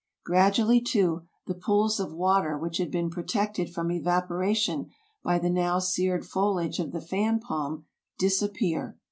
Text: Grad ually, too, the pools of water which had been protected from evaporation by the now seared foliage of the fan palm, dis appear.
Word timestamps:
Grad 0.25 0.55
ually, 0.55 0.83
too, 0.83 1.27
the 1.45 1.53
pools 1.53 1.99
of 1.99 2.11
water 2.11 2.57
which 2.57 2.77
had 2.77 2.89
been 2.89 3.11
protected 3.11 3.71
from 3.71 3.91
evaporation 3.91 4.89
by 5.23 5.37
the 5.37 5.51
now 5.51 5.77
seared 5.77 6.25
foliage 6.25 6.79
of 6.79 6.91
the 6.91 7.01
fan 7.01 7.39
palm, 7.39 7.85
dis 8.17 8.41
appear. 8.41 8.97